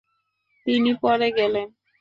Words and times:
তিনি 0.67 0.91
পরে 1.03 1.27
গেলেন। 1.37 1.67